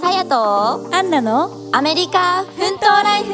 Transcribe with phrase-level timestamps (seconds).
[0.00, 3.32] さやとアンナのアメリカ奮闘ライフ。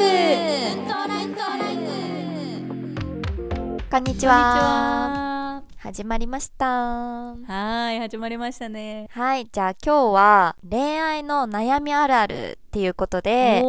[3.89, 4.33] こんにちは。
[4.33, 5.63] は。
[5.77, 6.65] 始まりました。
[6.67, 9.07] はーい始まりましたね。
[9.11, 13.63] はいじゃあ今日は恋愛の悩みあるあるっていうことで、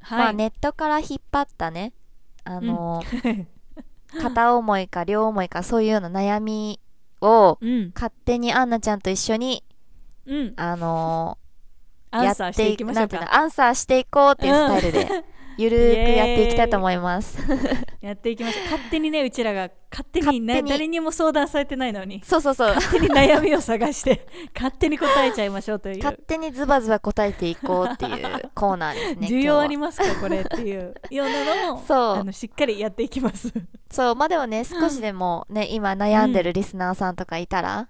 [0.00, 1.94] はい、まあネットから引っ張ったね。
[2.44, 3.02] あの、
[4.20, 6.80] 片思いか両思いかそういうような悩み
[7.22, 7.92] をうん。
[7.94, 9.64] 勝手にアンナちゃんと一緒に
[10.26, 11.38] うんあの
[12.12, 13.34] アンサーしていきましょうか。
[13.34, 15.24] アンサーしていこうっていうスタイルで、
[15.56, 17.38] ゆるーくやっていきたいと思います。
[18.00, 18.64] やっていきましょう。
[18.64, 22.22] 勝手にねうちらが勝手に,、ね、誰にも相談されてないのに。
[22.24, 22.74] そうそうそう。
[22.74, 25.98] 勝手に悩みを探して勝手に答えちゃいましょうという。
[25.98, 29.26] 勝手にズバズバ答えていこうっていう コーナーですね。
[29.28, 30.94] 需要ありまますかこれっていう。
[31.10, 31.98] ようなのもそう。
[32.18, 33.52] あのしっかりやっていきますす。
[33.90, 37.88] そう、まあでもね、少しでもね、今悩んでるリスナーさんとかいたら、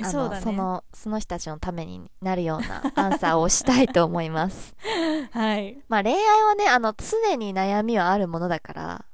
[0.00, 0.40] あのそうだね。
[0.42, 4.74] その、その人たちのためになるようなアンサーをしたいと思います。
[5.32, 5.78] はい。
[5.88, 9.04] まあ恋愛はね、あの、常に悩みはあるものだから、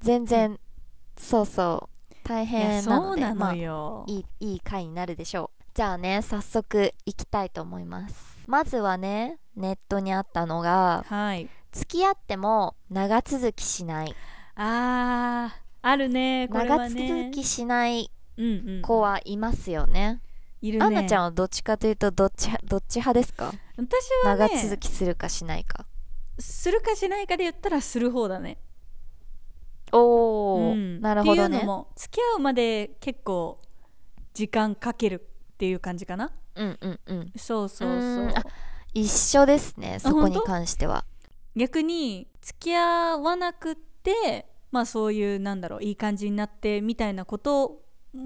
[0.00, 0.60] 全然、
[1.16, 3.60] そうそう、大変なので、そうなまあい
[4.06, 5.62] いいい回になるでしょう。
[5.74, 8.14] じゃあね早速いきたいと思います。
[8.46, 11.48] まずはねネットにあったのがはい。
[11.72, 14.14] 付き合っても長続きしない、
[14.54, 17.08] あーあるねこれ長はね。
[17.26, 18.10] 続きしないうんうん
[18.82, 20.20] 子はいますよね、
[20.60, 20.84] いるね。
[20.84, 25.86] アンナちゃんはどっちかというとどっちどっち派ですか、私はね長続きするかしないか。
[26.38, 28.58] するかしないかで言ったらする方だね。
[29.92, 31.00] おお、うん。
[31.00, 31.48] なるほどね。
[31.48, 33.60] っていうのも付き合うまで結構
[34.34, 36.32] 時間かけるっていう感じかな。
[36.56, 37.32] うんうんうん。
[37.36, 37.98] そうそうそう。
[37.98, 38.38] ーん。
[38.38, 38.44] あ
[38.92, 41.04] 一緒ですねそこに関しては。
[41.54, 47.82] 逆に付き合わなくってまあそういうなんだろういい感じになってみたいなこと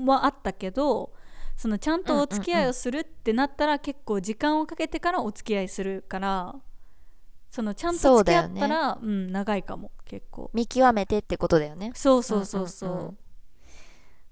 [0.06, 1.12] はあったけど
[1.56, 6.54] そのちゃんとお付き合いをするってなったら結構時間をかけてからお付き合いするから
[7.50, 10.50] そのちゃんと付き合ったらう、ん、長いかも結構。
[10.54, 11.90] 見極めてってことだよね。
[11.94, 13.18] そうそうそうそう,、んんん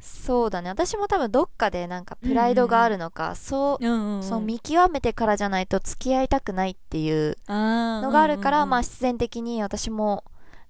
[0.01, 0.71] そうだね。
[0.71, 4.23] 私も多分どっかでなんかプライドがあるのか、そううんうんうん。
[4.23, 10.23] その見極めてからじゃないと付き合いたくないっていうののがあるから、まあ必然的に私も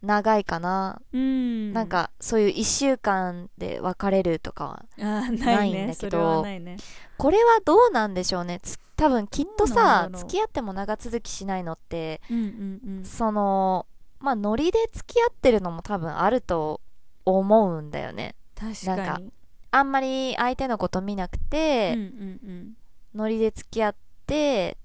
[0.02, 6.42] 長いかな、うん、なんかそういう1週間で別れるとかはなないいんだけど。
[6.42, 6.76] ねね。
[7.16, 8.60] これはどうなんでしょうね。
[8.62, 13.04] つ多分きっとさ付き合っても長続きしないのってうんうんうん。
[13.04, 13.86] その
[14.20, 16.80] まあノリで付き合ってるのも多分あると
[17.24, 18.34] 思うんだよね。
[18.54, 19.32] 確なんかかに
[19.70, 22.72] あんまり相手のこと見なくて、うんうん
[23.14, 24.07] ノリで付き合って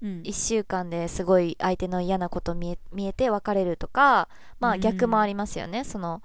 [0.02, 0.22] うんうん。
[0.22, 4.28] 1週間ですごい相手の嫌なこと見え見えて別れるとか
[4.60, 6.22] まあうん逆もありますよね、その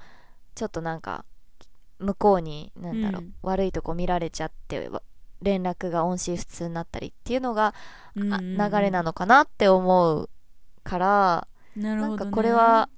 [0.56, 1.25] ちょっとなんか
[2.00, 3.34] 向こうになんだろう、うん。
[3.44, 5.02] 悪いとこ見られちゃってわ
[5.41, 7.74] 連絡が音信不通になったりっていうのが、あ
[8.16, 8.72] うんうんうん。
[8.72, 10.30] 流れなのかなって思う
[10.84, 12.90] から、なね、なんかこれは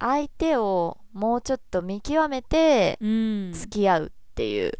[0.00, 3.52] 相手をもうちょっと見極めてうん。
[3.52, 4.72] 付き合うっていう、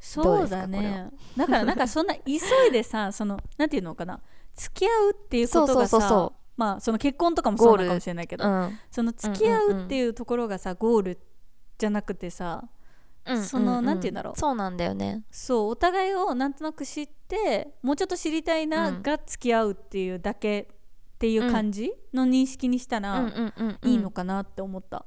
[0.00, 1.10] そうだね。
[1.36, 2.32] だからなんかそんな急
[2.68, 4.20] いでさそのなんていうのかな
[4.56, 8.78] 付き合うっていうことがさまあその結婚とかもそうなのかもしれないけど、うん。
[8.90, 11.18] その付き合うっていうところがさ、ゴール
[11.78, 12.68] じゃなくてさ
[13.24, 13.42] うん。
[13.42, 14.38] そのううなんて言うんだろう。
[14.38, 15.22] そうなんだよね。
[15.30, 19.02] そうお互いをなんとなく知ってもうちょっと知りたいなうん。
[19.02, 20.68] が付き合うっていうだけ
[21.14, 23.32] っていう感じの認識にしたうんら
[23.82, 25.04] いいのかなって思った、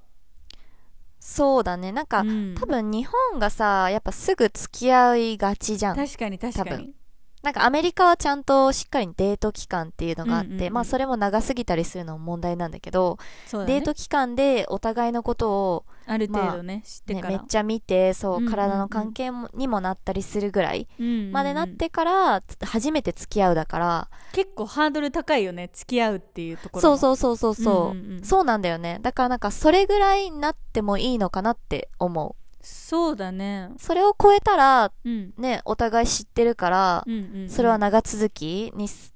[1.25, 1.93] そうだね。
[1.93, 2.53] なんか、うん。
[2.53, 5.95] 多分日本がさやっぱすぐ付き合いがちじゃん。
[5.95, 6.93] 確かに確かに。
[7.41, 10.73] なんかアメリカはちゃんとしっかりデート期間っていうのがあって、うんうんうん。
[10.73, 13.17] まあそれも長すぎたりするのも問題なんだけど
[13.53, 13.65] ね。
[13.65, 17.37] デート期間でお互いのことを、ある程度ね、知ってね、から。
[17.37, 20.87] めっちゃ見てそう、体の関係もにもなったりするぐらい。
[21.31, 27.55] までなってからつ初めて付き合うだから、結構ハードル高いよね付き合うっていうところそううそうそうそう。
[27.55, 28.99] そう,、そうなんだよね。
[29.01, 32.35] だからなんかそれぐらいになってもいいのかなって思う。
[32.65, 33.69] そうだね。
[33.77, 35.33] それを超えたらうん。
[35.37, 37.05] ねお互い知ってるから、
[37.47, 39.13] それは長続きにす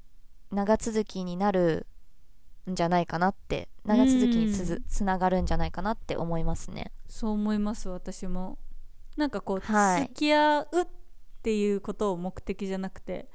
[0.52, 1.88] 長続きになる
[2.70, 6.92] んじゃないかなって長続きにつつながるんじゃないかなって思いますね。
[7.08, 8.58] そう思います私も。
[9.16, 10.02] なんかこう、はい。
[10.02, 10.88] 付き合うっ
[11.42, 13.28] ていうことを目的じゃなくて。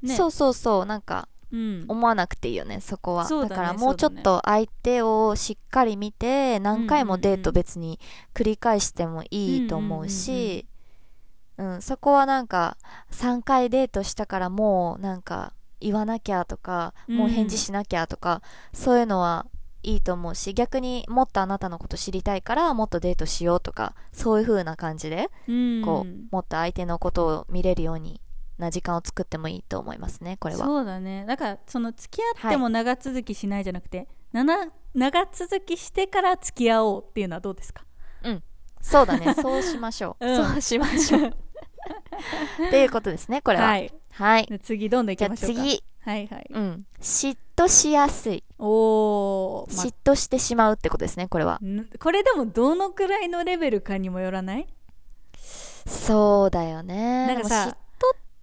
[0.00, 0.16] ね。
[0.16, 0.86] そうそうそう。
[0.86, 1.84] なんかうん。
[1.88, 3.28] 思わなくていいよねそこは。
[3.28, 7.98] だねからもうちょっと相手をしっかり見て何回もデート別に
[8.34, 10.66] 繰り返してもいいと思うし
[11.56, 12.76] うんそこはなんか
[13.10, 17.16] 3回デートしたからもうなんか言わなきゃとかうん。
[17.16, 18.42] もう返事しなきゃとか
[18.72, 19.46] そういうのは
[19.82, 25.82] いいと思うし逆にもっとあなたのこと知りたいからもっとデートしようとかそういう風な感じでうん。
[25.84, 28.20] こう、もっと相手のことを見れるように
[28.58, 30.66] な時間を作ってもいいと思いますねこれは。
[30.66, 31.24] そうだね。
[31.26, 37.84] だからその付き合っても長続きしないじゃなくて、なな長続きしてから付き合おうっていうのはどうですか？
[38.82, 39.32] そうだね。
[39.40, 40.36] そうしましょう、うん。
[40.52, 41.22] そうしましょう。
[42.68, 43.66] っていうことですねこれは。
[43.66, 43.92] はい。
[44.12, 44.46] はい。
[44.46, 45.60] で次どんどんいきましょうか。
[45.62, 46.46] 次はいはい。
[46.50, 46.86] うん。
[47.00, 48.42] 嫉妬しやすい。
[48.58, 51.58] おー、ま嫉妬してしまうってことですねこれは。
[51.62, 51.86] ん？
[51.98, 54.66] これでもどのくらいのレベルかにもよらない？
[55.86, 57.26] そうだよね。
[57.26, 57.54] なんかさ。
[57.54, 57.76] 嫉妬っ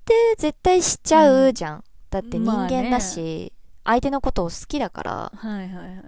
[0.06, 5.32] て絶対しちゃうじゃん、だって人間だし、相手のことを好きだから。
[5.36, 6.04] はいはいはい。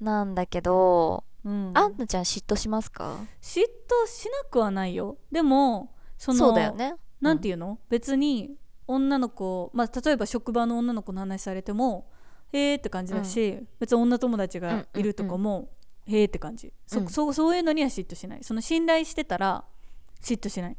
[0.00, 3.16] なんだけど、うん、あんなちゃん嫉妬しますか？
[3.40, 5.18] 嫉妬しなくはないよ。
[5.30, 6.94] でもそのそうだよね。
[7.20, 8.56] なんていうの、別に
[8.86, 12.10] 女の子、まあ、例えば職場の女の子の話されても
[12.52, 15.70] へーって感じだし、別に女友達がいるとかも、
[16.06, 16.72] へーって感じ。
[16.86, 17.08] そ,、うん。
[17.08, 18.44] そそういうのには嫉妬しない。
[18.44, 19.64] その信頼してたら
[20.20, 20.76] 嫉妬しない、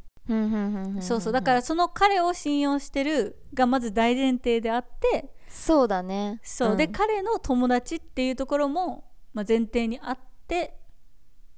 [1.02, 1.34] そうそう。
[1.34, 6.40] だからその彼を信用してるがまず大前提であってそうだね。
[6.44, 6.78] そう、ん。
[6.78, 10.76] で彼の友達っていうところも、まあ、前提にあって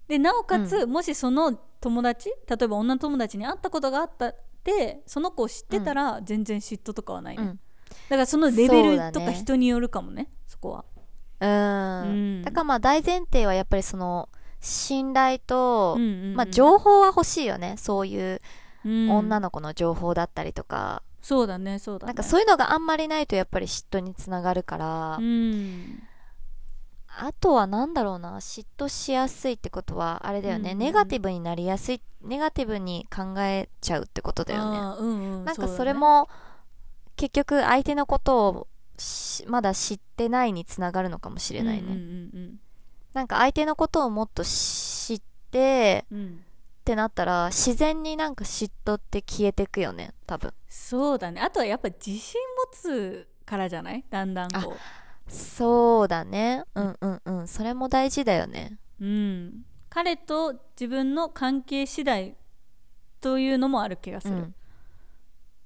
[0.08, 4.34] でなおかつ、もしその友達例えば女友達に会ったことがあった
[4.74, 7.50] ってその子を知ってたら全然嫉妬とかはないね、うん。
[7.50, 7.60] だ
[8.10, 10.86] からそのレベルとか人によるかもねそこは、
[11.40, 12.42] うん、うん。
[12.44, 14.30] だからまあ大前提はやっぱりその
[14.62, 16.36] 信頼と、うんうんうん。
[16.36, 17.76] まあ情報は欲しいよね。
[17.78, 18.42] そういう
[18.84, 19.12] うん。
[19.12, 22.08] 女の子の情報だったりとか、そうだねそうだね。
[22.10, 26.04] なんかそういうのがあんまりないとやっぱり嫉妬につながるから、うん
[27.18, 34.80] あとはなんだろうな嫉妬しやすいってことはあれだよね、うんネガティブになりやすいネガティブに考えちゃうってことだよね。
[35.00, 36.28] うんうんなんかそれも
[37.16, 38.68] 結局相手のことを
[38.98, 42.60] しまだ知ってないにつながるのかもしれないね、うんうん
[43.14, 45.22] なんか相手のことをもっと知っ
[45.52, 46.18] てうん。
[46.18, 46.40] うん
[46.82, 50.54] ってなったら自然になんか嫉妬って消えてくよね多分。
[50.70, 51.42] そうだね。
[51.42, 52.40] あとはやっぱ自信
[52.72, 54.06] 持つからじゃない？
[54.08, 54.76] だんだんこ
[55.28, 56.64] そうだね。
[56.76, 56.98] うん。
[57.02, 58.80] うんうんそれも大事だよね。
[59.00, 62.36] う、うん、彼と自分の関係次第
[63.22, 64.56] というのもある気がする、うん。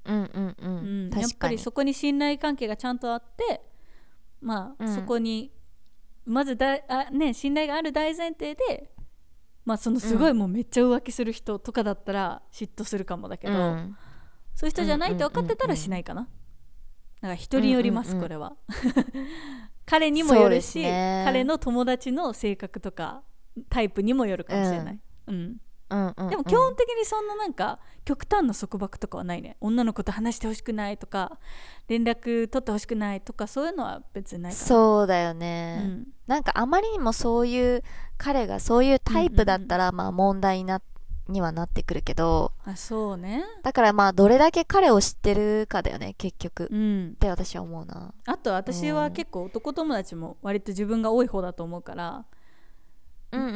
[0.06, 1.10] うんうんううん。
[1.10, 3.62] ん、やっぱりそこに信頼関係がちゃんとあって
[4.42, 4.96] まあ、うん。
[4.96, 5.52] そこに
[6.26, 8.92] まずだあ、ね、信頼がある大前提で、
[9.66, 13.98] まあ、そのすごいもうめっちゃ浮気する人とかだったら嫉妬するかもだけど、うん。
[14.56, 16.28] そういう人じゃないって分かってたらしないかな。
[17.22, 18.28] だから人によります、うんうんうん。
[18.28, 18.56] これは。
[19.86, 21.24] 彼にもよるし、すね。
[21.26, 23.24] 彼の友達の性格とか
[23.70, 25.00] タイプにもよるかもしれない。
[25.28, 25.36] うん。
[25.36, 25.58] うん。
[25.90, 29.58] うんうんでも基本的にそんななんか極端な束縛とかはないね。
[29.60, 31.40] 女の子と話してほしくないとか
[31.88, 34.66] 連絡取ってほしくないとかそういうのは別にないかな。
[34.66, 36.08] そうだようね、ん。
[36.28, 37.84] なんかあまりにもそういう
[38.18, 40.82] 彼がそういうタイプだったらまあ問題にな
[41.30, 43.44] にはなってくるけどあそうね。
[43.64, 46.64] だからまあどれだけ彼を知ってるかだよね結局。
[46.66, 47.16] っうん。
[47.20, 48.14] て私は思うな。
[48.26, 52.26] あと私は結構男友達も割と自分が多い方だと思うから、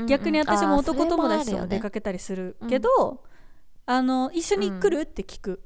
[0.07, 3.23] 逆に私も男友達とも出かけたりするけど、
[3.85, 5.61] あの一緒に来る、って聞く。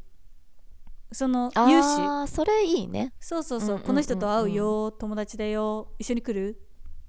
[1.12, 1.86] そのあ言うし。
[1.86, 3.13] あーそれいいね。
[3.19, 3.88] そうそうそう,、うんうんうんうん。
[3.88, 6.57] この人と会うよ友達だよ一緒に来る？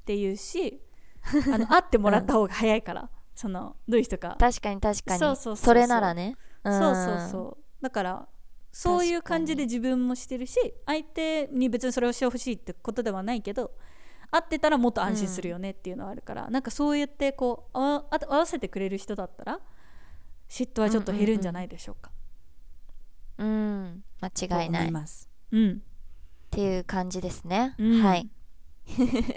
[0.03, 0.81] って言うし
[1.53, 4.37] あの会ってもらった方が早いから、そのどういう人か。
[4.37, 5.21] 確かに確かに。
[5.21, 6.37] そうそうそれならね。
[6.65, 7.83] そうそうそう。
[7.83, 8.29] だから
[8.73, 13.71] そういう感じで自分もしてるし相手に別にそれをしてほしいってことではないけど
[14.33, 19.61] 会ってたらもっと安心するよねっていうのはあるから、なんかそうやってこうああ合わせてくれる人だったら
[20.49, 22.11] 嫉妬はちょっと減るんじゃないでしょうか、
[23.39, 24.67] うん、うん、間違いとない。
[24.67, 25.29] っ思います。
[25.53, 25.83] うん
[26.51, 28.03] ていう感じですね、うん。
[28.03, 28.29] はい。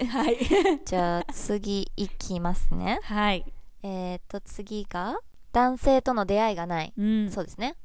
[0.10, 0.38] はい。
[0.86, 3.00] じゃあ次いきますね。
[3.03, 3.53] はい、
[3.84, 5.20] えっ、と次が
[5.52, 7.76] 男性との出会いがない、うん、そうですね。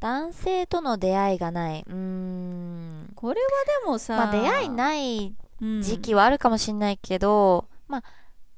[0.00, 1.84] 男性との出会いがない。
[1.86, 3.12] うーん。
[3.14, 3.48] これは
[3.82, 8.02] でもさ、まあ出会いないうん時期はあるかもしれないけど、まあ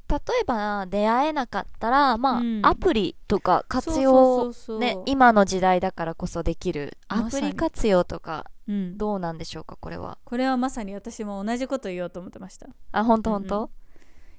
[0.09, 2.61] 例えば出会えなかったらまあ、うん。
[2.63, 6.99] アプリとか活用ね今の時代だからこそできる。
[7.09, 10.19] アプリ活用とかうん、どうなんでしょうかこれは。
[10.25, 12.69] これはまさに私も同じこと言おうと思ってました。
[12.93, 13.71] あ本当うんうん本当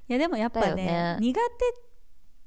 [0.07, 1.17] いやでもやっぱねね。
[1.19, 1.90] 苦手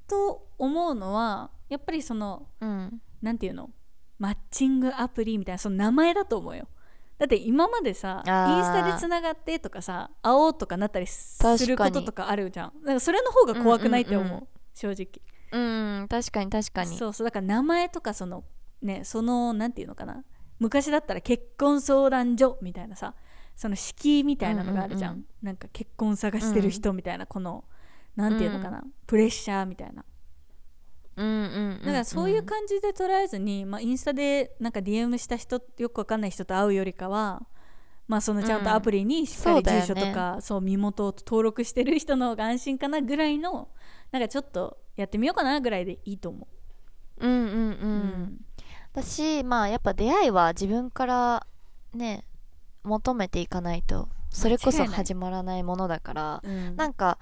[0.07, 3.01] と思うのはやっぱりそのうん。
[3.21, 3.71] なんていうの？
[4.19, 6.67] マッチングアプリみたいなその名前だと思うよ。
[7.17, 12.73] だって今までさインスタでつながってとかさ会おうとかなったりすることとかあるじゃん。
[12.81, 15.21] だからそれの方が怖くないって思う,、うんうんうん正直。
[15.51, 16.95] うん確かに確かに。
[16.97, 18.43] そうそうだから名前とかその
[18.81, 20.23] ねそのなんていうのかな？
[20.59, 23.15] 昔だったら結婚相談所みたいなさ
[23.55, 25.25] その敷居みたいなのがあるじゃん,、うんうん。
[25.41, 27.63] なんか結婚探してる人みたいなこの、
[28.15, 30.05] なんていうのかな、プレッシャーみたいな。
[31.17, 31.71] うんうんうん。
[31.71, 37.45] うんだからそういう感じで捉えずに、まあ、インスタでなんか DM した人よくわかんない人と会うよりかは
[38.07, 43.69] まあそのちゃんとアプリにしっかり住所とか、そう身元を登録してる人の方が安心かなぐらいの
[44.11, 46.47] なんかちょっとやってみようかなぐらいでいいと思
[47.17, 47.27] う。
[47.27, 48.45] んうんうう、ん。
[48.93, 51.47] 私まあやっぱ出会いは自分から
[51.93, 52.25] ね
[52.83, 56.75] 求めていかないとそれこそ始まらないものだからうん。
[56.75, 57.17] なんか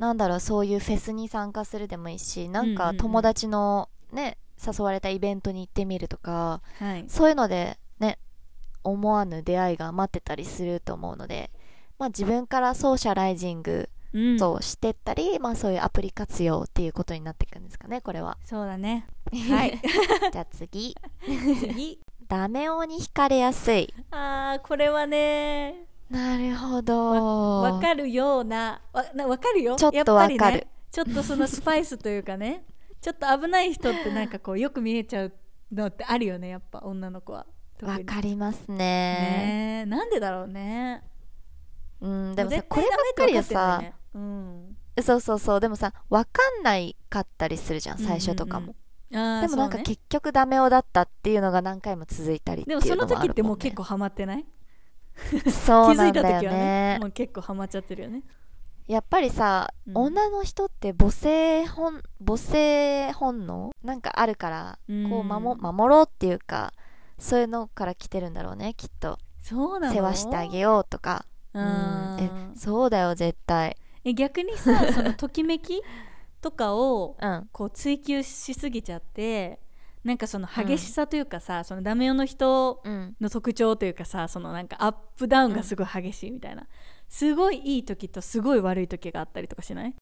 [0.00, 2.78] なんだろうそういうフェスに参加するでもいいしなんうんうんうん。
[2.78, 7.04] か友達のね誘われたイベントに行ってみるとかはい。
[7.08, 8.18] そういうのでね
[8.82, 11.50] 思わぬ出会いが待ってたりすると思うので
[11.98, 14.42] まあ自分からソーシャライジングうん。
[14.42, 18.38] をしてったり、まあそういうアプリ活用っていうことになっていくんですかねこれは。
[18.44, 19.06] そうだね。
[19.48, 19.80] はい。
[20.32, 20.96] じゃあ次。
[21.60, 22.00] 次。
[22.26, 23.94] ダメ男に惹かれやすい。
[24.10, 27.62] あーこれはねなるほど。
[27.62, 29.76] わかるようなわなわかるよ。
[29.76, 30.66] ちょっとわかる。
[30.90, 32.64] ちょっとそのスパイスというかね。
[33.00, 35.32] ちょっと危ない人ってなんかこうよく見えちゃう
[35.72, 37.46] のってあるよねやっぱ女の子は。
[37.82, 38.76] わかりますね。
[38.76, 39.86] ねえ。
[39.86, 41.02] なんでだろうね。
[42.00, 43.94] うんでもさ絶こればっかりはさね。
[44.12, 44.76] うん。
[45.00, 45.60] そうそうそう。
[45.60, 48.74] でもさわかんないかったりするじゃん最初とかも、
[49.12, 49.34] うんうん。
[49.36, 54.44] うん、でもなんか結局ダメ男だったっていうのが何回も続いたりっていうでもそののもあるもん、ね、時ってもう結構ハマってない？
[55.50, 58.22] そうないんだよ気づた時はねねもう結構ハマっちゃってるよね。
[58.86, 59.96] やっぱりさ、うん。
[59.96, 63.72] 女の人って母性本母性本能？
[63.84, 65.08] なんかあるから、うん。
[65.08, 66.72] こう守守ろうっていうか
[67.18, 69.18] そういうのから来てるんだろうねきっと。
[69.40, 69.94] そうなの？
[69.94, 71.24] 世話してあげようとか。
[71.54, 72.16] うん。
[72.20, 73.76] えそうだよ絶対。
[74.04, 75.82] え逆にさそのときめき
[76.40, 77.48] とかを うん。
[77.52, 79.60] こう追求しすぎちゃって
[80.02, 83.14] なんかその激しさというかさ、そのダメ男の人うん。
[83.20, 86.66] の特徴というかさそのなんかアップダウンがすごい激しいみたいな、
[87.08, 89.94] すごいいい時とすごい悪い時があったりとかしない？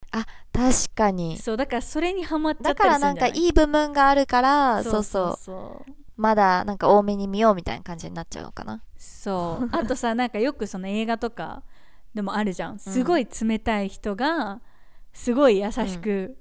[0.53, 1.37] 確かに。
[1.37, 3.47] そうだからそれにハマっちゃだったりからなんかするんじゃない？
[3.47, 5.03] いい部分があるからそうそう。
[5.03, 8.83] そうそうまだなんか多めに見ようみたいな感じになっちゃうのかな？
[8.97, 9.69] そう。
[9.73, 11.63] あとさなんかよくその映画とか
[12.15, 12.79] でもあるじゃん。
[12.79, 14.61] すごい冷たい人が
[15.13, 16.37] すごい優しく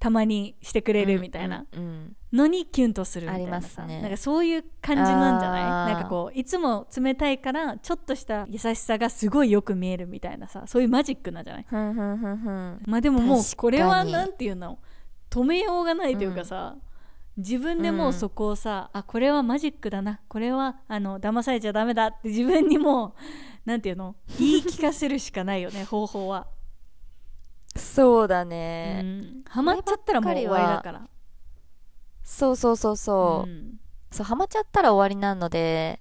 [0.00, 1.66] たまにしてくれるみたいな。
[1.72, 2.16] うんうん。
[2.32, 4.00] のにキュンとするみたいなありさ、ますね。
[4.02, 5.94] なんかそういう感じなんじゃない？
[5.94, 11.66] なんかこういつも冷たいからちょっとした優しさがすごいよく見えるみたいなさそういうマジックなんじゃない？
[11.68, 14.78] ふんふんふんふんまあでももうこれはなんていうの？
[15.28, 16.76] 止めようがないというかさ、
[17.36, 20.20] 自分でもううんそこをさ、あこれはマジックだな。
[20.28, 23.12] これはあの騙されちゃダメだって自分にもう
[23.68, 24.14] なんていうの？
[24.38, 26.46] 言い聞かせるしかないよね方法は、
[27.76, 31.08] そうだうね、ん、ハマっちゃったらもう終わりだから。
[32.22, 33.80] そうそうそうそう、ん。
[34.10, 36.00] そうハマっちゃったら終わりなので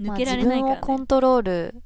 [0.00, 1.82] 抜けられないまあ、自分をから、ねコントロール。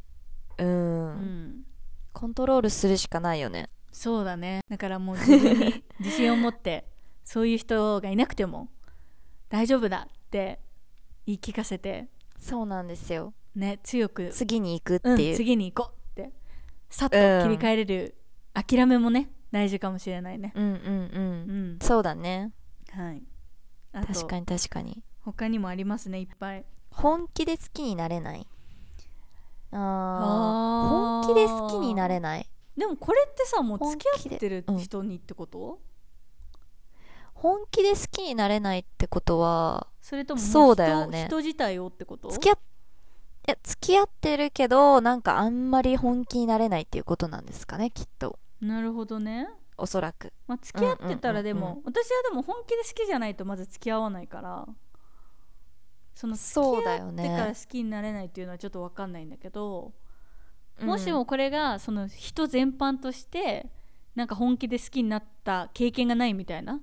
[0.58, 1.64] うん、うん、
[2.12, 3.68] コントロールするしかないよね。
[3.90, 4.60] そうだね。
[4.68, 6.84] だからもう自分に自信を持って
[7.24, 8.68] そういう人がいなくても
[9.48, 10.60] 大丈夫だって
[11.26, 13.32] 言い聞かせてそうなんですよ。
[13.54, 15.16] ね強く次に行くってう。
[15.16, 16.32] ん、いう、次に行こうって
[16.90, 18.14] さっと切り替えれる、
[18.54, 20.52] 諦めもね大事かもしれないね。
[20.54, 20.74] うん、うんうん。
[20.74, 20.78] う
[21.74, 21.78] ん。
[21.82, 22.52] そうだね。
[22.90, 23.22] はい。
[23.92, 25.02] あと確かに確かに。
[25.20, 26.64] 他にもありますねいっぱい。
[26.90, 28.46] 本気で好きになれない？
[29.72, 31.28] ああー。
[31.28, 32.48] ー本気で好きになれない？
[32.76, 34.78] でもこれってさもう付き合ってるうん。
[34.78, 35.80] 人にってこと、
[37.34, 41.26] 本気で好きになれないってことはそれとももそうだよね。
[41.26, 42.30] 人人自体をってこと？
[42.30, 42.58] 付き合っ
[43.46, 49.48] いや付き合ってるけどなんかあんまり本気になれないっていうことなんですかねきっとなるほどね。
[49.76, 50.32] おそらく。
[50.46, 54.66] まあ、付き合ってたらでも、うんうん私はでも本気で好きじゃないとまず付き合わないから
[56.14, 59.92] その付そうき合ってだよねから好きになれないっていうのはちょっと分かんないんだけど、
[60.80, 60.86] うん。
[60.86, 63.70] もしもこれがその人全般として
[64.14, 66.80] なんか本気で好きになった経験がないみたいな、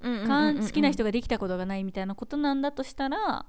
[0.00, 3.46] 好きな人ができたことがないみたいなことなんだとしたら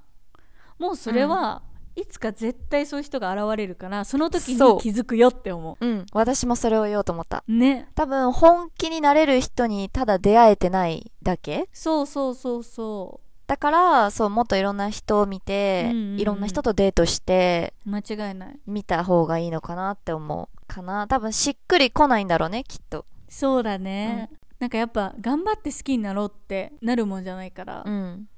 [0.78, 1.62] もうそれは
[1.96, 5.86] いつか絶対そういう人が現れるからその時に気づくよって思う。
[5.86, 6.06] ん。
[6.12, 7.42] 私もそれを言おうと思った。
[7.48, 7.88] うね。
[7.94, 11.68] 多分本気になれる人にただ出会えてないだけ。
[11.72, 16.20] そうそうそうそだからそうもっといろんな人を見て、うんうんうん。
[16.20, 18.58] いろんな人とデートしてう間違いない。
[18.66, 21.08] 見た方がいいのかなって思うかな。
[21.08, 23.06] 多分しっくりこないんだろうねきっと。
[23.28, 28.28] そうだね、なんかやっぱ頑張って好きになろうってなるもんじゃないから、うん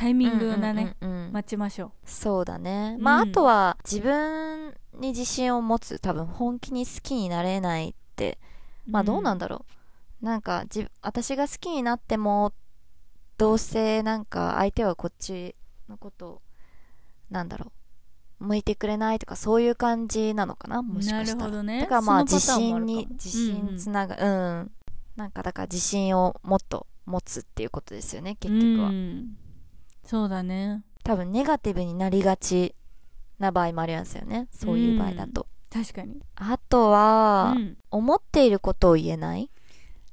[0.00, 1.32] タイミングなね、うんうんうんうん。
[1.32, 2.96] 待ちましょそうだね。
[3.00, 3.28] まあ、うん。
[3.28, 5.98] あとは自分に自信を持つ。
[5.98, 8.38] 多分本気に好きになれないって。
[8.88, 9.66] うまあどうなんだろ
[10.22, 12.54] う、なんかじ私が好きになっても
[13.36, 15.54] どうせなんか相手はこっち
[15.86, 16.40] のこと
[17.30, 17.70] なんだろ
[18.40, 18.46] う。
[18.46, 21.62] 向いてくれないとかそういう感じなのかなもしかしたら。
[21.62, 21.80] ね。
[21.80, 24.70] だからまあ自信に自信つながうん、
[25.16, 29.36] なんかだから自信をもっと持つっていうことですよね結局は、うん
[30.10, 30.82] そうだね。
[31.04, 32.74] 多分ネガティブになりがち
[33.38, 34.48] な場合もありますよね。
[34.50, 36.20] そういう場合だと、確かに。
[36.34, 37.76] あとは、うん。
[37.92, 39.48] 思っていることを言えない？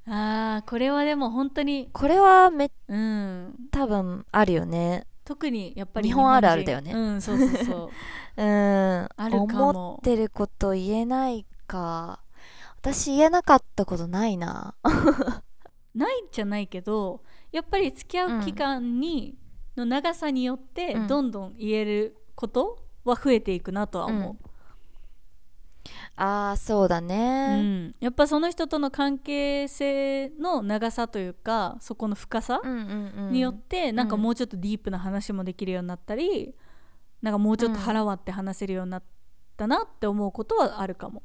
[0.06, 3.56] あーこれはでも本当にこれはめうん。
[3.72, 5.08] 多分あるよね。
[5.26, 6.94] 特にやっぱり日本あるある人だよね。
[6.94, 7.90] うんそうそうそう。
[8.40, 9.10] うん。
[9.18, 12.20] あるか思もってること言えないか。
[12.82, 14.76] 私言えなかったことないな。
[15.96, 19.36] ないじゃないけどやっぱり付き合う期間に、
[19.78, 21.08] の長さによってうん。
[21.08, 24.38] どんどん言えることは増えていくなとは思う、
[26.16, 27.96] ああそうだうねん。
[28.00, 33.32] やっぱその人との関係性の長さというかそこの深さうんうんうん。
[33.32, 36.54] によって、なんかもうちょっとディープな話もできるようになったり
[37.22, 39.04] なんかもうちょっと腹割って話せるようになっ
[39.56, 41.24] たなって思うことはあるかも。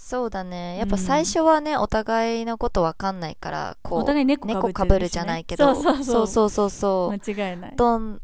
[0.00, 0.78] そうだね。
[0.78, 5.74] やっぱ最初はね、お互いのことわかんないからこうお互い猫猫かぶるじゃないけど。
[5.74, 6.26] そうそうそう。
[6.26, 7.76] そうそうそう間違いない。
[7.76, 8.22] どん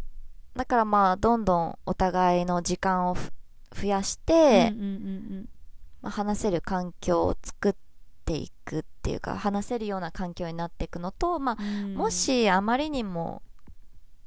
[0.57, 3.33] だからまあどんどんお互いの時間をふ
[3.75, 5.49] 増やして、うんうんうん。
[6.00, 7.75] まあ、話せる環境を作っ
[8.25, 11.95] ていくっていうか話せるような環境になっていくのと、まあうん。
[11.97, 13.43] もしあまりにも、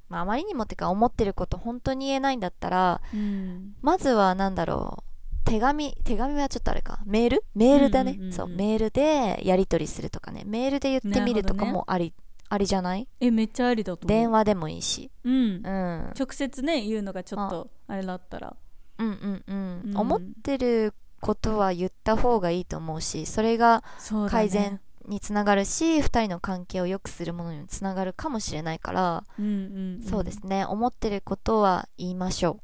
[0.09, 3.73] まあ、あまりにもっていうか思ってること本当に言えないんだったらうん。
[3.81, 5.06] まずはなんだろう
[5.47, 6.99] 手紙手紙はちょっとあれか。
[7.05, 7.43] メール？
[7.55, 8.47] メールだね、うんうんうんうんそう。
[8.47, 10.43] メールでやり取りするとかね。
[10.45, 12.13] メールで言ってみるとかもあり、
[12.49, 13.07] ありじゃない？
[13.19, 14.07] えめっちゃありだと思う。
[14.07, 15.33] 電話でもいいし、うん。
[15.33, 17.95] うん、直接ね言うのがちょっとあ。
[17.95, 18.55] れだったら。
[18.99, 19.97] うんうんうん、うん。
[19.97, 23.83] 思ってることは言った方がいいと思うしそれが
[24.29, 30.03] 改善につながるし、2人の関係を良くするものにもつながるかもしれないから、うんうんん。
[30.03, 30.65] そうですね。
[30.65, 32.59] 思ってることは言いましょ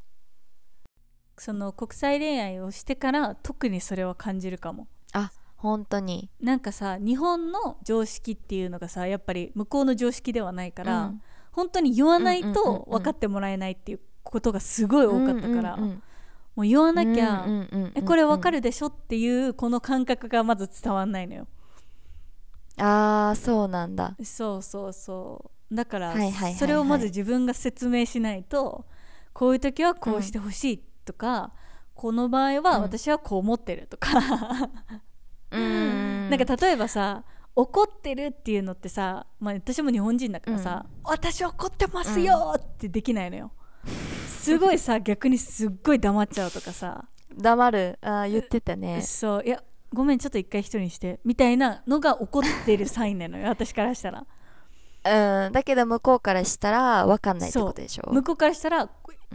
[1.38, 4.88] その国際恋愛をしてから特にそれは感じるかも。
[5.16, 5.18] う
[5.58, 6.30] 本当に。
[6.42, 11.22] なんかさ日本の常識っていうのがさやっぱり向こうの常識ではないから、うん。
[11.52, 12.92] 本当に言わないうんうんうんとうん。
[12.92, 16.04] 分かってもらえないっていうことがすごい多かったから、うんうん
[16.56, 21.48] もう言わなきゃ、うんうんうんうんえこれ分かるでしょっていうこの感覚がまず伝わんないのよ。
[22.78, 24.16] ああそうなんだ。
[24.24, 25.76] そうそうそう。
[25.76, 28.86] だから、はいはいそれをまず自分が説明しないと
[29.34, 31.54] こういう時はこうしてほしいとか、
[31.96, 32.82] この場合はうん。
[32.84, 34.10] 私はこう思ってるとか、
[35.52, 36.30] うん。
[36.32, 37.24] なんか例えばさ
[37.56, 43.52] 怒ってるっていうのってさ、まあ、私も日本人だからさ、私怒ってますよってできないのよ、
[44.28, 47.06] すごいさ 逆にすっごい黙っちゃうとかさ、
[47.38, 48.00] 黙る。
[48.02, 49.02] あー言ってたね。
[49.04, 49.44] そう。
[49.46, 49.64] いや
[49.94, 51.20] ごめんちょっと一回一人にして。
[51.24, 54.26] みたいなのが怒ってるサインなのよ 私からしたら。
[55.46, 55.52] うん。
[55.52, 58.12] だけど向こうからしたら分かんないってことでしょ？
[58.12, 58.90] 向こうからしたら、うん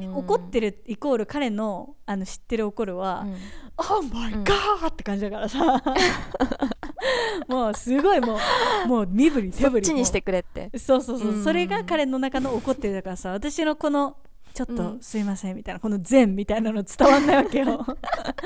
[0.07, 3.35] 怒ってるイコール彼のあの知ってる怒るはうん
[3.77, 5.83] 「Oh my god!」って感じだからさ。
[7.49, 8.37] もうすごいも
[8.85, 10.71] うもう身振り手そ振りっちにしてもくれって。
[10.73, 11.45] うそうそうそう、うん。
[11.45, 14.17] それが彼の中の怒ってるだからさ私のこの
[14.53, 15.01] ちょっとうん。
[15.01, 17.87] すいませんみたいなこの善みたいなの伝わんないわけよ。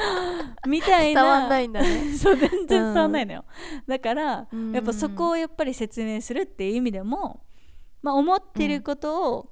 [0.68, 1.22] みたいな。
[1.22, 2.12] 伝わんないんだね。
[2.16, 3.44] そう全然伝わんないのよ、
[3.86, 7.40] だからうんやっぱそこをやっぱり説明するっていう意味でも、
[8.02, 9.51] まあ、思ってることを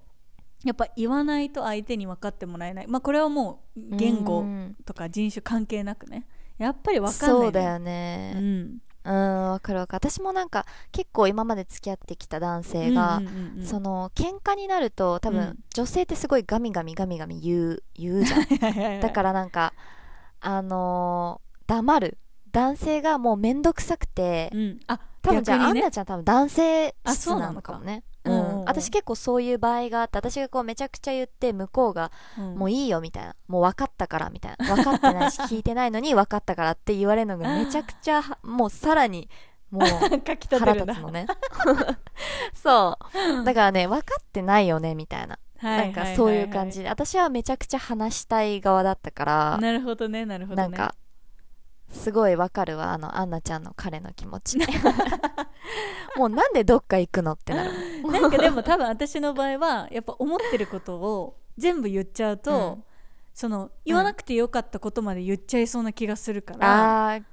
[0.64, 4.76] やっぱ言わないと相手に分かってもらえない、まあ、これはもう言語うん。
[4.84, 6.26] とか人種関係なくね。
[6.58, 7.38] やっぱり分かんない。
[7.38, 10.08] のそうだようねん、うんわかるわかる。
[10.08, 13.66] 私もなんか結構今まで付き合ってきた男性が、うんうんうんうん。
[13.66, 15.58] その喧嘩になると多分、うん。
[15.72, 19.00] 女性ってすごいガミガミガミガミ言う言うじゃん。
[19.00, 19.72] だからなんか
[20.40, 22.18] あのー黙る。
[22.52, 28.02] 男性がもうめんどくさくて、うん、あ多分じゃあ、ねアンナちゃん多分男性あ質なのかもね。
[28.24, 28.64] うん。
[28.64, 32.54] 私結構そういう場合があって私がこうめちゃくちゃ言って向こうがうん。
[32.56, 33.34] もういいよみたいな。
[33.48, 34.76] もう分かったからみたいな。
[34.76, 39.28] 分かってないし聞いてないのに分かったからって言われるのがめちゃくちゃはもうさらに
[39.70, 39.88] もう
[40.58, 41.26] 腹立つのね。
[42.54, 42.98] そ
[43.40, 43.44] う。
[43.44, 45.38] だからね分かってないよねみたいな。
[45.62, 46.82] なんかそういう感じ。
[46.82, 49.58] で私はめちゃくちゃ話したい側だったから。
[49.60, 50.68] なるほどねなるほどね。
[50.68, 50.94] なんか
[51.90, 54.58] すごいわかるわあのアンナちゃんの彼の気持ち。
[56.16, 57.70] もうなんでどっか行くのってなる。
[58.10, 62.84] なんかでも多分私の場合はやっぱ思ってることを全部言っちゃうと、うん。
[63.32, 67.24] その言わなくてよかったことまで言っちゃいそうな気がするから、あー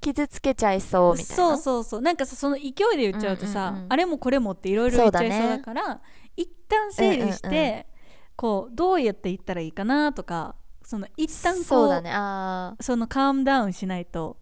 [0.00, 1.36] 傷つけちゃいそうみたいな。
[1.36, 2.00] そうそうそう。
[2.00, 6.00] なんかさその勢いで言っちゃうとさ、うんうんうんあれもこれもっていろいろ言っちゃいそうだから
[6.36, 7.86] 一旦整理して、うんうんう
[8.34, 10.56] こうどうやって言ったらいいかなとか
[10.92, 12.10] その一旦こうそうだね。
[12.12, 14.36] あそのカームダウンしないと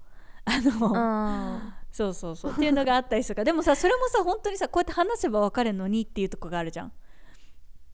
[0.45, 1.61] あの、
[1.93, 2.51] そうそうそう。
[2.51, 3.45] っていうのがあったりするから。
[3.45, 6.93] でもさそれもさ本当にさこうやって話せば分かるのにっていうとこがあるじゃん。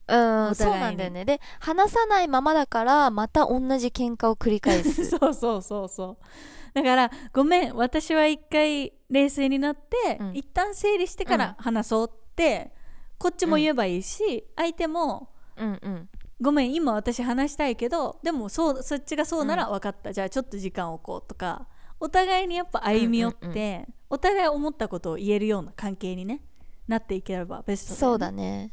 [0.07, 1.23] うんそうなんだよね。
[1.23, 5.05] で話さないままだからまた同じ喧嘩を繰り返す。
[5.15, 6.25] そうそうそうそう。
[6.73, 10.35] だからごめん私は一回冷静になって、うん。
[10.35, 12.73] 一旦整理してから話そうって、
[13.19, 21.67] こっちも言えばいいし、相手もうんうんごめん今私話したいけどでもそうそっちがそうなら分かった、じゃあちょっと時間を置こうとか。
[21.99, 26.39] お互いにやっぱ歩み寄って、うんうんお互い思ったことを言えるような関係にね
[26.87, 28.71] なっていければベストそうだだね。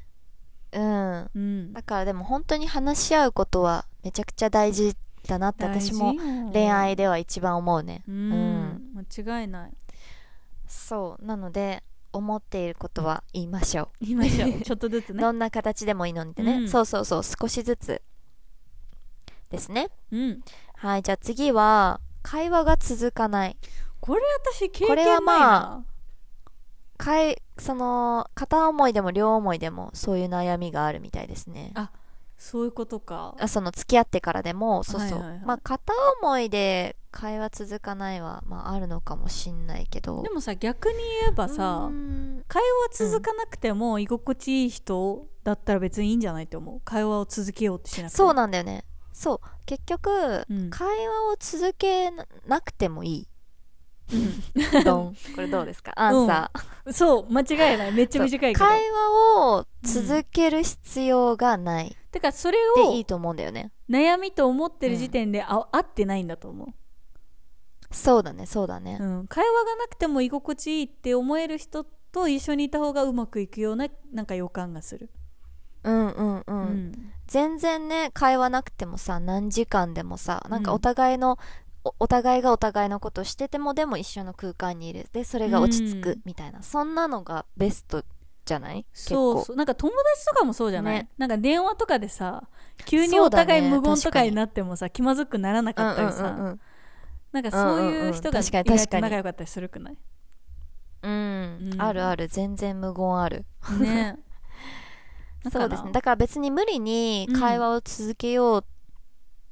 [0.71, 1.31] うん。
[1.35, 4.97] うん、だからでも本当に話し合うことはめちゃくちゃ大事
[5.27, 6.15] だなって私も
[6.53, 8.05] 恋愛では一番思うね。
[8.07, 9.07] うん、うん。
[9.17, 9.73] 間違いない。
[10.69, 11.25] そう。
[11.25, 11.83] なので
[12.15, 14.61] 思っていることは言いましょ言いましょう。
[14.63, 15.21] ちょっとずつう、ね。
[15.21, 16.69] どんな形でもいいのでね、うん。
[16.69, 18.03] そうそうそう少しずつ
[19.51, 19.89] ですね。
[20.13, 20.41] うん。
[20.77, 23.57] はいじゃあ次は会話が続かない。
[24.01, 25.85] これ私経これは験ないな、ま
[26.97, 31.73] かいその片思いでも両思いでもそういう悩みがあるみたいですね。
[31.75, 31.91] あ
[32.45, 33.35] そういうことか。
[33.41, 35.41] あその付き合ってからでもそうそう、はいはいはい。
[35.47, 40.23] まあ片思いで会話続かないは、まあ、あるのかもしんないけど。
[40.23, 41.91] でもさ逆に言えばさ
[42.47, 46.81] 会話続かなくても居心地いい人だったら別にいいんじゃないと思う？
[46.85, 48.29] 会話を続けようとしなくても。
[48.29, 48.85] そうなんだよね。
[49.15, 49.49] そう。
[49.65, 50.69] 結局、うん。
[50.71, 52.11] 会話を続け
[52.47, 53.29] なくてもいい。
[54.85, 55.17] ドン。
[55.35, 55.93] これどうですか？
[55.97, 57.27] アンサー、そう。
[57.33, 57.93] 間違いない。
[57.93, 58.65] めっちゃ短いけど。
[58.65, 63.73] 会話を続ける必要がないてかそれをでいいと思うんだよね。
[63.91, 66.73] 悩みと思ってる時点で、あ合ってないんだと思
[67.91, 68.99] そうだねそうだね。
[69.01, 75.11] う、うん、会話がなくても居心地いいって思える人と一緒にいた方がうまくいくようななんか予感がする、
[75.83, 77.13] うんうんうん、うん。
[77.27, 81.39] 全然ね会話なくてもさ何時間でもさなんかうんお互いの、
[81.85, 85.09] おお互いがお互いのことしててもでも一緒の空間にいる。
[85.13, 88.05] でそれが落ち着くうんみたいな、そんなのがベスト
[88.45, 88.87] じゃない？
[88.93, 89.57] そうそう。
[89.57, 91.09] なんか友達とかもそうじゃない、ね。
[91.19, 92.49] なんか電話とかでさ
[92.85, 96.61] 急にお互い無言と確かになってもさ気まずくならなかったりさ、うんうんうん
[97.33, 99.99] なんかそういう人が意外と仲良かったりするくない？
[101.03, 101.83] うん、うん。
[101.83, 102.29] あるある。
[102.29, 103.45] 全然無言ある。
[103.81, 104.17] ね。
[105.51, 105.91] そうですね。
[105.91, 108.65] だから別に無理に会話を続けようっ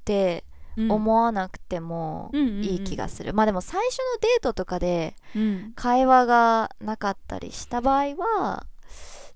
[0.05, 0.45] て
[0.77, 5.73] 思わなくてもいい気がする、まあでも最初のデートとかでうん、うん。
[5.75, 8.67] 会話がなかったりした場合は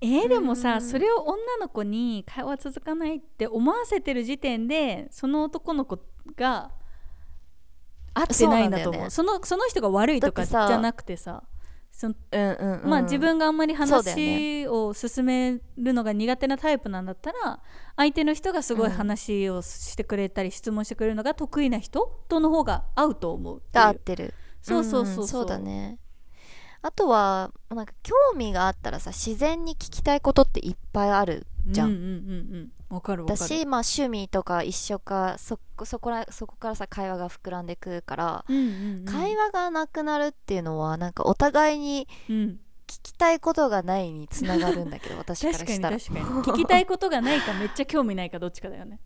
[0.01, 5.99] えーでもさ、うんそれを女の子に会話続かないって思わせてる時点でその男の子
[6.35, 6.71] が
[8.13, 9.09] 合ってないんだと思う。
[9.09, 11.43] そそのその人が悪いとかじゃなくてさ
[11.91, 17.59] そのうんうん、うん、まあ自分があんまり話を進めるのが苦手なタイプなんだったら
[17.95, 18.93] 相手の人がすごいうん。
[18.93, 24.33] 話をしてくれたり質問してくれるのが得意な人との方が合うと思う合ってる。
[24.61, 25.99] そうそうそううんそうだね
[26.81, 31.89] あとはなんか興味があったらさ自然に聞きたいことっていっぱいあるじゃん。
[31.89, 32.07] うんうんう
[32.63, 33.39] んかるわかる。
[33.39, 39.05] だし、まあ、趣味とか一緒かそそこらそこからさ会話が膨らんでくるから、うんうんうん。
[39.05, 42.59] 会話がなくなるっていうのはなんかお互いにうん。
[42.87, 45.99] 聞きたいことがないにつながるんだけど 私からしたら。
[45.99, 49.01] 確かに聞きたいことがないかめっちゃ興味ないかどっちかだよね。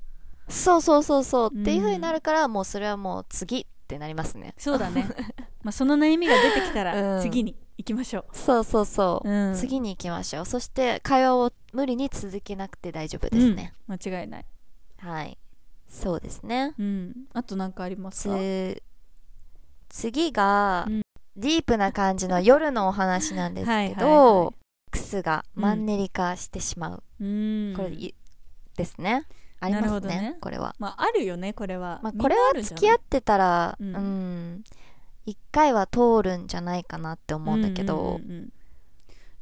[0.47, 4.54] そうそうそうそう、うんっていう風になるからもうそれはもう次ってなりますね。
[4.58, 5.06] そうだね。
[5.63, 6.86] まあその悩みが出てきたうん。
[7.17, 9.56] ら次に行きましょそうそうそう、うん。
[9.56, 10.45] 次に行きましょう。
[10.45, 14.45] そして会話を無理に続けなくて大丈夫う、ですね、うん、間違いない。
[14.99, 15.38] はい。
[15.89, 16.73] そうですね。
[16.80, 17.15] うん。
[17.34, 18.36] あと何かありますか？
[18.36, 18.84] つ
[19.89, 21.01] 次が、うん。
[21.36, 24.56] ディープな感じの夜のお話なんですけど、はい
[24.91, 27.73] クスがマンネリ化してしまう、うん。
[27.77, 28.13] これい
[28.75, 29.25] ですね
[29.62, 30.38] ありますねね。
[30.41, 33.93] これは、まああるよねこれは、まあ、これは付き合ってたらううん。
[34.56, 34.63] ん。
[35.26, 38.38] 一回は通るんじゃないかなって思うんだけど、うんうんうん。
[38.38, 38.54] うん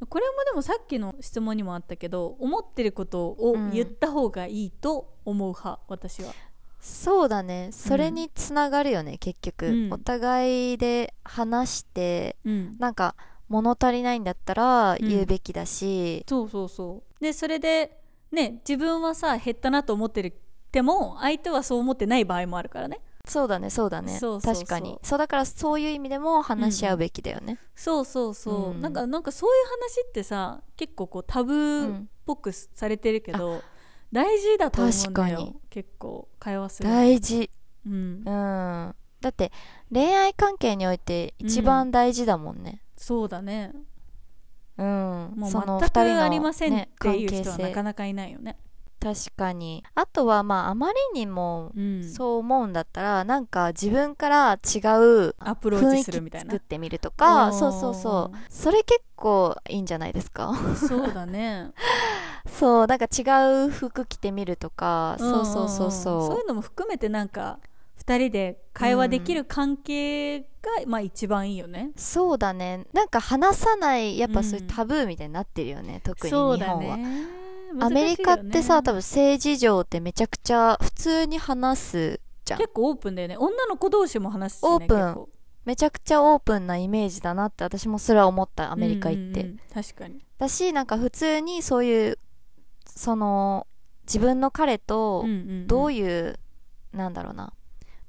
[0.08, 6.32] これもでもさっきの質問にもあったけど思ってることを言った方がいいと思う派、私は。
[6.80, 7.68] そうだね。
[7.70, 9.92] それにつながるよね、結局、うん。
[9.92, 12.76] お互いで話してうん。
[12.78, 13.14] なんか
[13.50, 17.22] 物足りないんだったらうん言うべきだし、そうそうそう。
[17.22, 17.99] でそれで
[18.32, 20.34] ね自分はさ減ったなと思ってる
[20.70, 23.00] ても相手はそう思ってない場合もあるからね。
[23.26, 24.18] そうだねそうだね。
[24.42, 24.98] 確かに。
[25.02, 28.80] そうだからそういう意味でも話し合うべきだよね、そうそうそう、うん。
[28.80, 33.62] なんかなんかそういう話ってさ結構こうタブーっぽくされてるけど、
[34.10, 35.36] 大事だと思うんだよ。
[35.36, 35.56] 確かに。
[35.68, 37.50] 結構会話する大事。
[37.86, 37.92] うん。
[37.92, 38.94] うん。
[39.20, 39.52] だって
[39.92, 42.82] 恋愛関係において一番大事だもんね。
[42.96, 43.72] そうだね
[44.80, 47.50] うん、もう全くありませんっねていう関係性。
[47.50, 48.56] 人はなかなかいないよね。
[49.02, 49.82] 確かに。
[49.94, 54.78] あとはまああまりにもうん、そう思うんだったら、なんか自分から違
[55.28, 56.50] うアプローチするみたいな。
[56.50, 58.36] 作ってみるとかそうそうそう。
[58.50, 60.54] それ結構いいんじゃないですか？
[60.76, 61.70] そうだね。
[62.58, 65.16] そうなんか違う服着てみるとか。
[65.18, 67.58] そうそうそうんんんそうそいうのも含めてなんか
[68.04, 70.46] 2人で会話できる関係が、
[70.86, 71.90] まあ一番いいよね。
[71.94, 72.86] うそうだね。
[72.92, 74.68] なんか話さないやっぱそういううん。
[74.68, 77.40] タブーみたいになってるよね、特に日本は、だね。
[77.78, 82.58] アメリカってさ多分分性事情ってめちゃくちゃ普通に話すじゃん。
[82.58, 83.36] 結構オープンだよね。
[83.36, 85.26] 女の子同士も話すし、ね、オープン。
[85.64, 89.58] めちゃくちゃオープンなイメージだなって私もそれは思ったアメリカ行って、うんうんうん。
[89.72, 90.24] 確かに。
[90.38, 92.18] だしなんか普通にそういう
[92.86, 93.66] その
[94.02, 95.24] 自分の彼と
[95.66, 96.38] どういいう、
[96.92, 97.52] なんだろうな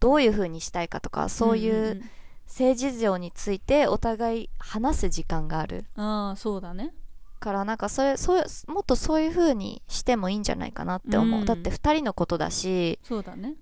[0.01, 2.01] どういう風にしたいかとかそういう
[2.47, 5.85] 性事情についてお互い話す時間がある。
[5.95, 6.93] うんああそうだね。
[7.39, 11.45] からなんかそれそういうもっとそういう風にしてもいいんじゃないかなって思う、うん。
[11.45, 13.55] だって2人のことだしそうだね。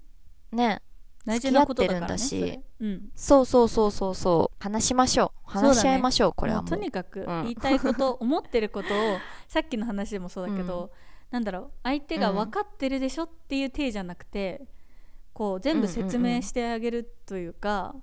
[0.52, 0.82] ね
[1.26, 2.40] 大事なってるんだし。
[2.40, 2.62] それ。
[2.80, 3.10] うん。
[3.16, 4.64] そうそうそうそうそう。
[4.64, 5.52] 話しましょう。
[5.52, 6.70] 話し合いましょうこれはもう。
[6.70, 7.26] とにかくん。
[7.44, 10.92] 言いたいこと、 思ってることをさっきの話でもそうだけど、
[11.32, 11.72] なんだろう。
[11.84, 14.66] 相手が分かってるでしょっていう体じゃなくて
[15.40, 17.96] こう全部説明してあげるというか、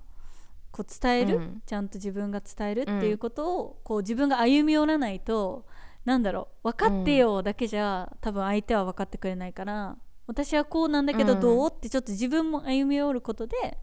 [0.71, 1.61] こう伝える、うん。
[1.67, 5.67] ちゃんと自分が伝えるっていうことを、こう自分が歩み寄らないと
[6.03, 11.39] なんだろう分かってよだけじゃ、多分相手は分かってくれないから私はこうなんだけどうん。
[11.39, 13.77] どう、ってちょっと自分も歩み寄ることで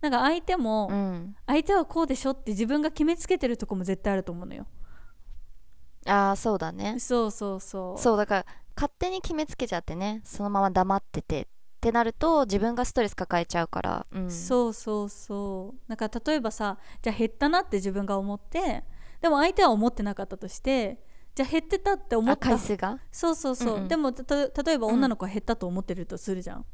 [0.00, 1.36] なんか相手も、うん。
[1.46, 4.66] 相手はこうでしょって自分が決めつけてるとこも絶対あると思うのよ。
[6.04, 6.98] ああそうだね。
[6.98, 8.02] そうそうそう。
[8.02, 11.46] そうだから勝手に決めつけちゃってねそのまま黙っててっ
[11.80, 15.80] てなると自分がストレス抱えちゃうから、うん、そうそうそう。
[15.88, 18.84] なんか例えばさじゃあ減ったなって自分が思って
[19.20, 21.00] でも相手は思ってなかったとして
[21.34, 22.48] じゃあ減ってたって思あった。
[22.48, 22.98] 回数が？
[23.12, 23.88] そうそうそう、うんうん。
[23.88, 24.94] でも例えばうん。
[24.94, 26.64] 女の子は減ったと思ってるとするじゃん、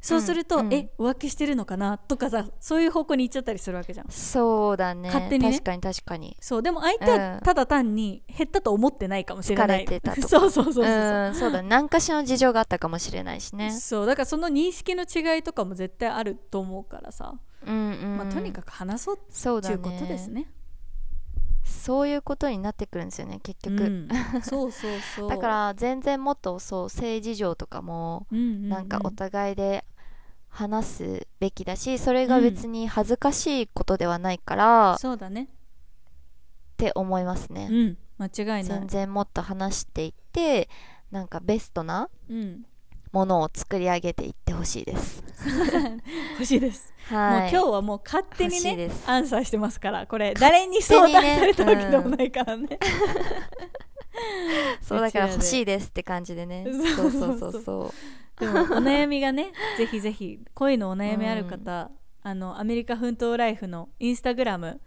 [0.00, 0.72] そうすると、うん。
[0.72, 4.06] え浮気してるのかなとかさそういう方向に行っちゃったりするわけじゃん。
[4.10, 5.08] そうだね。
[5.08, 5.52] 勝手にね。
[5.52, 6.36] 確かに確かに。
[6.40, 6.62] そう。
[6.62, 9.84] でも相手はうんただ単に減ったと思ってないかもしれない。
[9.84, 10.84] 疲れてたとかそうそうそうそう。
[10.84, 11.34] うそう、ん。
[11.34, 11.68] そうだね。
[11.68, 13.72] 何かしらの事情があったかもしれないしね。
[13.72, 14.06] そう。
[14.06, 17.34] だからその認識の違いとかも絶対あると思うからさ、
[17.66, 19.16] うんうん、まあ、とにかく話そう
[19.58, 20.42] っていうことですね。
[20.42, 20.50] ね。
[21.64, 24.08] そういうことになってくるんですよね結局、うん。
[24.42, 25.28] そうそうそう。
[25.30, 28.68] だから全然もっとそう性事情とかもうんうんうん。
[28.68, 29.84] なんかお互いで
[30.50, 35.48] 話すべきだしそれが別に恥ずかしいことではないからっそうだね。
[36.76, 37.98] て思いますね、うん。
[38.18, 38.64] 間違いない。
[38.64, 40.68] 全然もっと話していって
[41.10, 42.64] なんかベストなうん。
[43.12, 45.24] ものを作り上げていってほしいです。
[46.34, 47.40] 欲しいです、はい。
[47.40, 52.78] もう今日はもう勝手にねアンサーしてますからこれ誰に相談されたわけでもないからね。
[54.80, 56.64] そうだから欲しいですって感じでね。
[56.96, 57.34] そそううそう。
[57.34, 57.92] うそうそう
[58.40, 61.90] でもお悩みがね ぜひぜひ恋のお悩みある方、
[62.22, 64.80] あのアメリカ奮闘ライフのインスタグラム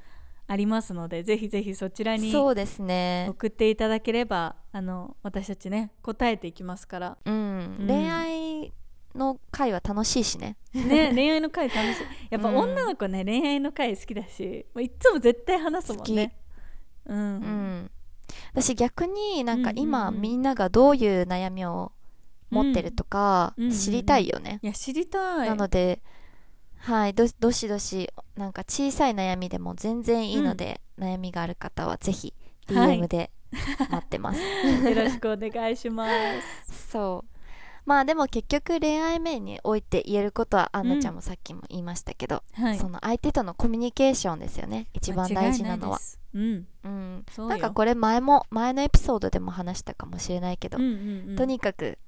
[0.47, 3.27] ありますのでぜひぜひそちらにそうですね。
[3.29, 7.17] 送っていただければあの私たちね答えていきますから。
[7.25, 7.87] うん、うん。
[7.87, 8.73] 恋愛
[9.15, 10.57] の会は楽しいしね。
[10.73, 12.03] ね恋愛の回楽しい。
[12.29, 12.57] やっぱうん。
[12.57, 16.35] 女の子ね、恋愛の回好きだしもういつも絶対話すもんね。
[17.05, 17.91] うん、うん。
[18.51, 20.21] 私逆になんかうん今、うんうん。
[20.21, 21.93] みんながどういう悩みを
[22.53, 23.71] 持ってるとかうん。
[23.71, 25.49] 知りたいよね、いや知りたい。
[25.49, 26.01] なので
[26.77, 32.33] はいどどしどしなんか小さい悩みでも全然いいので、悩みがある方はぜひ
[32.73, 32.99] はい。
[32.99, 33.31] DM で
[33.89, 36.07] 待ってます、 よろしくお願いしま
[36.69, 36.91] す。
[36.91, 37.33] そう。
[37.85, 42.77] まあでも結局恋愛面において言えることはアンナちゃんもさっきも言いましたけど、はい。
[42.77, 44.87] その相手とのコミュニケーションですよね。
[44.93, 45.99] 一番大事なのは。
[46.33, 46.67] うん。
[46.83, 51.35] うん、なんかこれ前も前のエピソードでも話したかもしれないけど、うんうんうん。
[51.35, 51.99] とにかく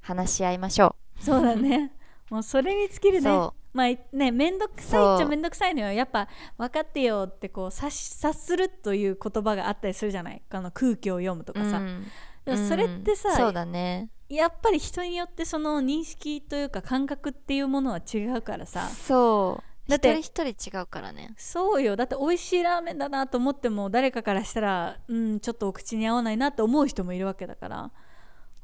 [0.00, 1.92] 話し合いましょそうだね。
[2.30, 3.30] もうそれに尽きう、るね。
[3.30, 10.42] そまあね面倒くさいっちゃ面倒くさいのよやっぱ分かってよってこう察するという言葉があったりするじゃない？
[10.50, 12.06] あの空気を読むとう、かさ、うん。
[12.44, 14.10] でもそれってさ、うんそうだね。
[14.28, 18.88] やっぱり人によってその認識というか感覚っていうものは違うからさ。
[18.88, 19.90] そう。
[19.90, 21.32] だって一人一人違うからね。
[21.38, 21.96] そうよ。
[21.96, 27.90] だって美味しいラーメンだなと思っても誰かからしたらうんちょっとお口に合わないなって思う人もいるわけだから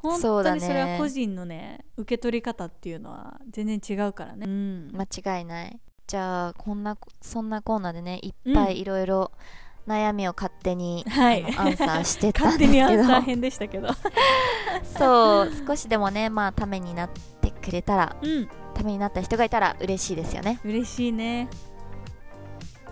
[0.05, 0.61] 本当そうだね。
[0.61, 4.93] にそれは個人のね受け取り方っていうのは全然違うからね、うん。
[4.95, 5.81] 間違いない。
[6.07, 9.33] じゃあこんなそんなコーナーでねいっぱいいろいろ
[9.89, 11.43] 悩みを勝手に、はい。
[11.57, 12.87] あのアンサーしてたん勝ですけど。
[12.89, 13.89] 手にアンサー編でしたけど。
[14.99, 15.53] そう。
[15.67, 18.49] 少しでもねまあためになってくれたらうん。
[18.75, 20.61] ためになった人がいたら嬉しいですよね。
[20.65, 21.49] 嬉しいね。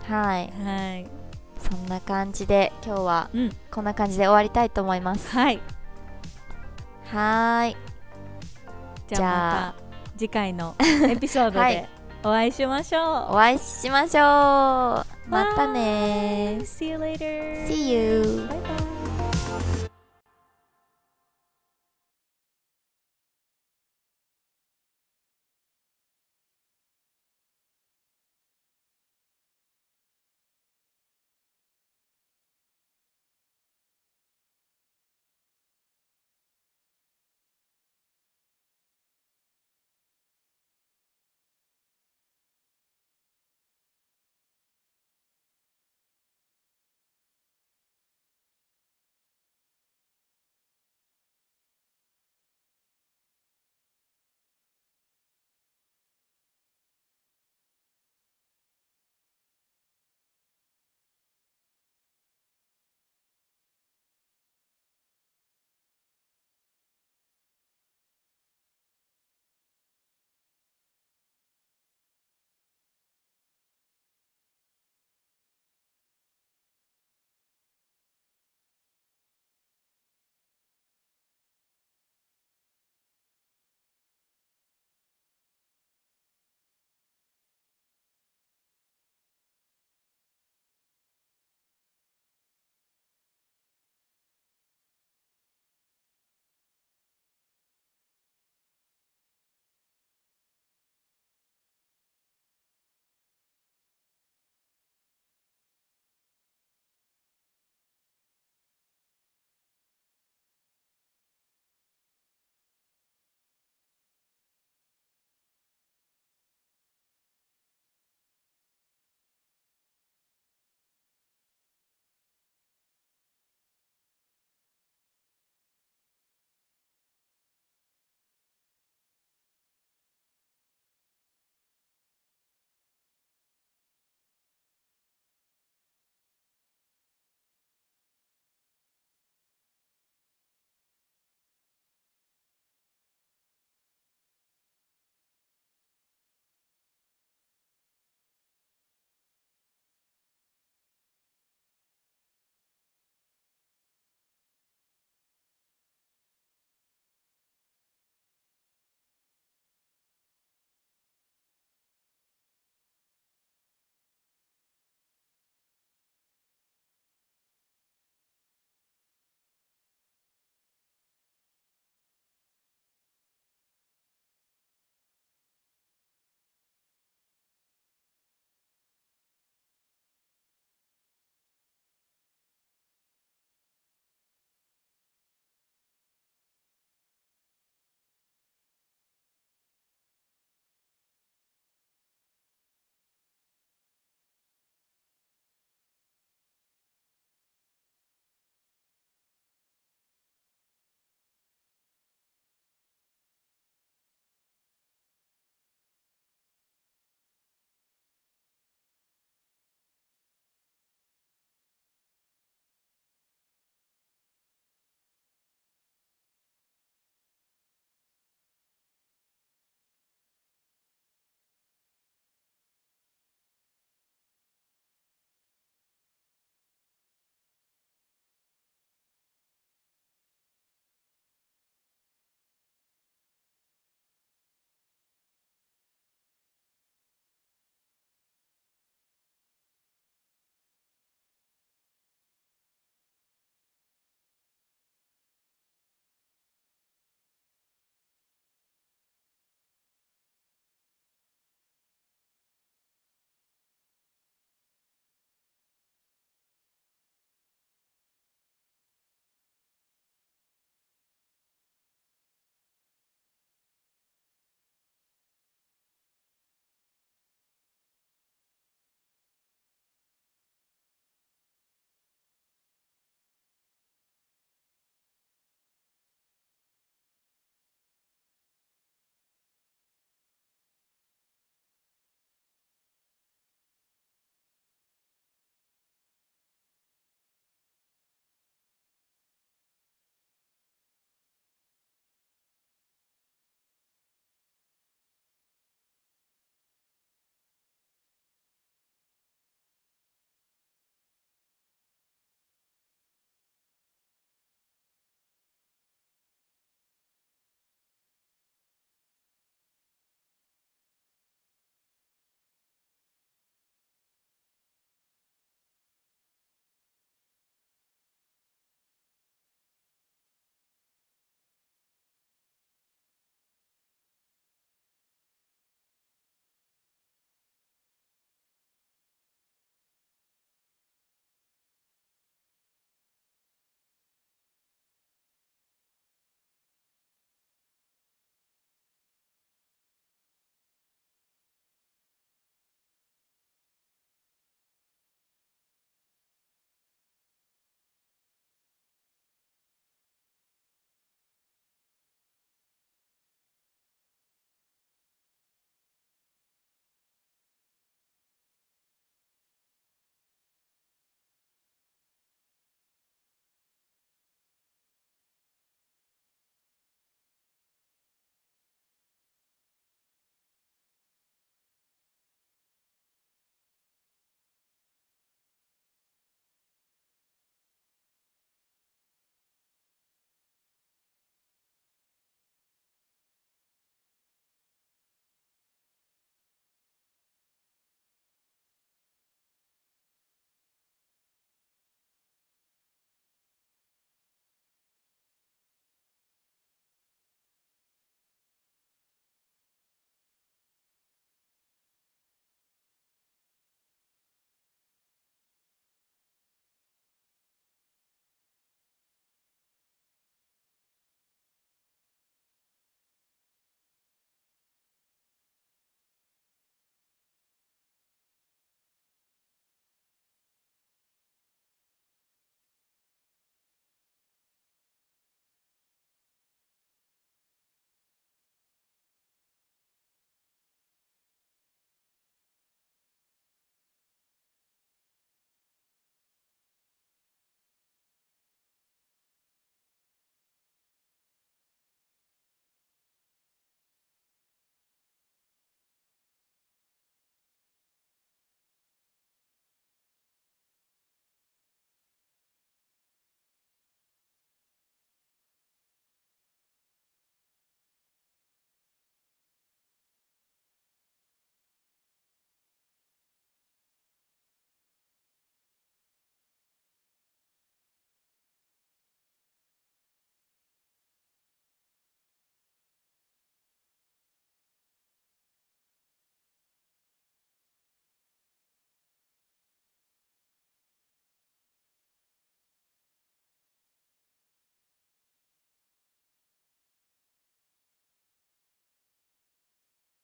[0.09, 0.51] はい。
[0.64, 1.07] はい。
[1.59, 3.51] そんな感じで今日はうん。
[3.70, 5.29] こんな感じで終わりたいと思います。
[5.29, 5.61] はい
[7.12, 7.77] はーい。
[9.09, 11.75] じゃあまた次回の エピソードはい。
[11.75, 11.88] で
[12.25, 15.31] お会いしましょう、お会いしましょう。
[15.31, 16.62] またね Bye.
[16.62, 17.66] See you later.
[17.66, 18.46] See you.
[18.48, 18.82] バイバイ